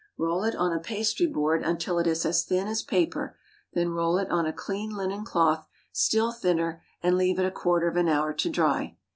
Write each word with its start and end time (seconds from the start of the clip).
Roll 0.17 0.43
it 0.45 0.55
on 0.55 0.73
a 0.73 0.79
pastry 0.79 1.27
board 1.27 1.61
until 1.61 1.99
it 1.99 2.07
is 2.07 2.25
as 2.25 2.43
thin 2.43 2.67
as 2.67 2.81
paper, 2.81 3.37
then 3.73 3.89
roll 3.91 4.17
it 4.17 4.31
on 4.31 4.47
a 4.47 4.51
clean 4.51 4.89
linen 4.89 5.23
cloth 5.23 5.67
still 5.91 6.31
thinner, 6.31 6.81
and 7.03 7.15
leave 7.15 7.37
it 7.37 7.45
a 7.45 7.51
quarter 7.51 7.87
of 7.87 7.97
an 7.97 8.09
hour 8.09 8.33
to 8.33 8.49
dry. 8.49 8.97